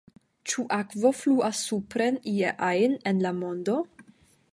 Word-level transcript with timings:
Ĉu 0.51 0.63
akvo 0.77 1.11
fluas 1.17 1.59
supren 1.65 2.17
ie 2.31 2.55
ajn 2.69 2.97
en 3.13 3.21
la 3.27 3.33
mondo? 3.43 3.77